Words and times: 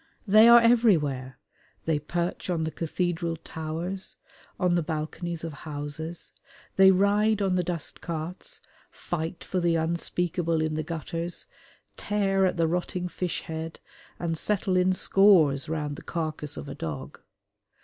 They 0.27 0.47
are 0.47 0.59
everywhere: 0.59 1.37
they 1.85 1.99
perch 1.99 2.49
on 2.49 2.63
the 2.63 2.71
cathedral 2.71 3.35
towers, 3.35 4.15
on 4.59 4.73
the 4.73 4.81
balconies 4.81 5.43
of 5.43 5.53
houses: 5.53 6.33
they 6.75 6.89
ride 6.89 7.39
on 7.39 7.53
the 7.53 7.63
dustcarts, 7.63 8.61
fight 8.89 9.43
for 9.43 9.59
the 9.59 9.75
unspeakable 9.75 10.59
in 10.59 10.73
the 10.73 10.81
gutters, 10.81 11.45
tear 11.97 12.47
at 12.47 12.57
the 12.57 12.67
rotting 12.67 13.09
fish 13.09 13.41
head 13.43 13.77
and 14.17 14.39
settle 14.39 14.75
in 14.75 14.91
scores 14.91 15.69
round 15.69 15.97
the 15.97 16.01
carcase 16.01 16.57
of 16.57 16.67
a 16.67 16.73
dog. 16.73 17.19